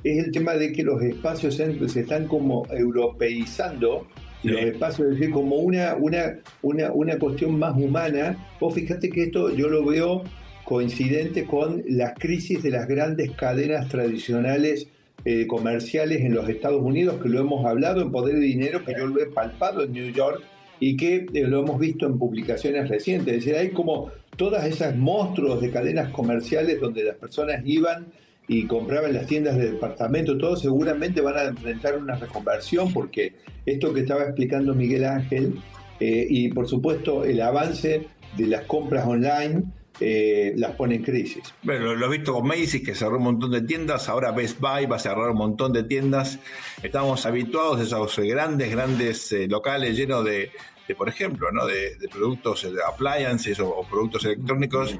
[0.04, 4.08] es el tema de que los espacios se, están como europeizando
[4.44, 8.38] los espacios, es decir, como una, una, una, una cuestión más humana.
[8.60, 10.24] Vos fíjate que esto yo lo veo
[10.64, 14.88] coincidente con las crisis de las grandes cadenas tradicionales
[15.26, 18.94] eh, comerciales en los Estados Unidos, que lo hemos hablado en Poder de Dinero, que
[18.98, 20.42] yo lo he palpado en New York
[20.80, 23.34] y que eh, lo hemos visto en publicaciones recientes.
[23.34, 28.08] Es decir, hay como todas esas monstruos de cadenas comerciales donde las personas iban
[28.48, 33.34] y compraban las tiendas de departamento, todos seguramente van a enfrentar una reconversión porque
[33.66, 35.60] esto que estaba explicando Miguel Ángel
[36.00, 39.64] eh, y por supuesto el avance de las compras online
[40.00, 41.42] eh, las pone en crisis.
[41.64, 44.86] Bueno, lo, he visto con Macy's que cerró un montón de tiendas, ahora Best Buy
[44.86, 46.40] va a cerrar un montón de tiendas.
[46.84, 50.52] Estamos habituados a esos grandes, grandes eh, locales llenos de,
[50.96, 51.66] por ejemplo, ¿no?
[51.66, 54.96] de, productos de appliances o, productos electrónicos.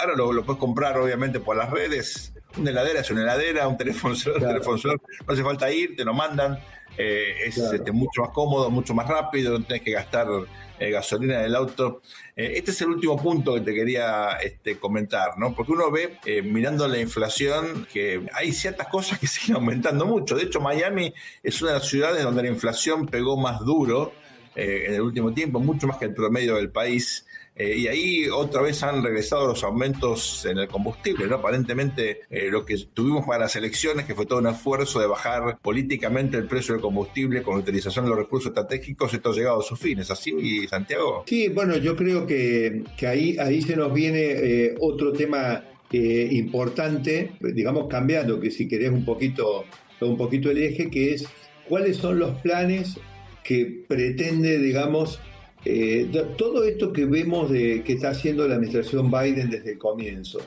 [0.00, 2.32] Ahora, lo, puedes comprar obviamente por las redes.
[2.56, 4.78] Una heladera es una heladera, un teléfono, un teléfono
[5.26, 6.58] no hace falta ir, te lo mandan.
[6.96, 10.26] Eh, es este, mucho más cómodo, mucho más rápido, no tienes que gastar
[10.78, 12.02] eh, gasolina en el auto.
[12.36, 15.54] Eh, este es el último punto que te quería este, comentar, ¿no?
[15.54, 20.36] Porque uno ve, mirando la inflación, que hay ciertas cosas que siguen aumentando mucho.
[20.36, 24.12] De hecho, Miami es una de las ciudades donde la inflación pegó más duro
[24.56, 27.24] en el último tiempo, mucho más que el promedio del país.
[27.60, 31.34] Eh, y ahí otra vez han regresado los aumentos en el combustible, ¿no?
[31.34, 35.58] Aparentemente eh, lo que tuvimos para las elecciones, que fue todo un esfuerzo de bajar
[35.60, 39.60] políticamente el precio del combustible con la utilización de los recursos estratégicos, esto ha llegado
[39.60, 41.24] a sus fines, ¿así, Santiago?
[41.26, 47.32] Sí, bueno, yo creo que, que ahí, ahí se nos viene eh, otro tema importante,
[47.40, 49.66] digamos cambiando, que si querés un poquito,
[50.00, 51.26] un poquito el eje, que es
[51.68, 52.98] cuáles son los planes
[53.42, 55.20] que pretende, digamos,
[55.64, 60.40] eh, todo esto que vemos de que está haciendo la administración Biden desde el comienzo,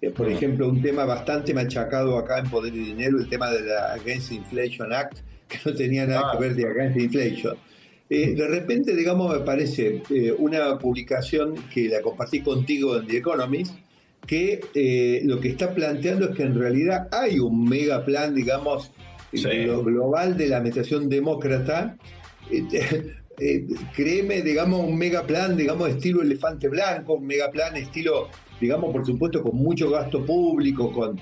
[0.00, 3.62] eh, por ejemplo, un tema bastante machacado acá en Poder y Dinero, el tema de
[3.62, 6.40] la Against Inflation Act, que no tenía nada que ah.
[6.40, 7.56] ver de Against Inflation.
[8.08, 10.02] Eh, de repente, digamos, me parece
[10.38, 13.74] una publicación que la compartí contigo en The Economist,
[14.26, 18.92] que lo que está planteando es que en realidad hay un mega plan, digamos,
[19.32, 21.96] global de la administración demócrata
[23.38, 28.28] eh, créeme, digamos, un mega plan, digamos, estilo elefante blanco, un mega plan estilo,
[28.60, 31.18] digamos, por supuesto, con mucho gasto público, con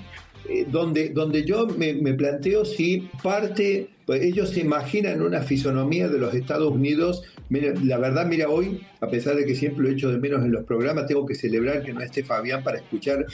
[0.49, 6.17] eh, donde, donde yo me, planteo si parte, pues ellos se imaginan una fisonomía de
[6.17, 7.23] los Estados Unidos.
[7.49, 10.51] la verdad, mira, hoy, a pesar de que siempre lo he hecho de menos en
[10.51, 13.25] los programas, tengo que celebrar que no esté Fabián para escuchar.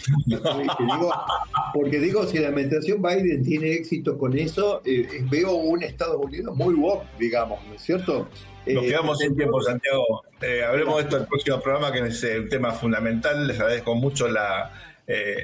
[1.73, 6.55] porque digo, si la administración Biden tiene éxito con eso, eh, veo un Estados Unidos
[6.55, 8.27] muy woke, digamos, ¿no es cierto?
[8.73, 10.23] Nos eh, quedamos sin tiempo, Santiago.
[10.41, 13.47] Eh, hablemos de esto en el próximo programa, que es un tema fundamental.
[13.47, 14.71] Les agradezco mucho la,
[15.07, 15.37] eh,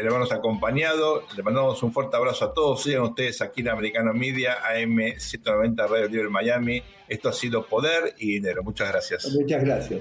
[0.00, 1.24] el habernos acompañado.
[1.36, 2.82] Les mandamos un fuerte abrazo a todos.
[2.82, 6.82] Sigan ustedes aquí en Americano Media, AM 190 Radio Libre Miami.
[7.08, 8.62] Esto ha sido Poder y Dinero.
[8.62, 9.30] Muchas gracias.
[9.32, 10.00] Muchas gracias.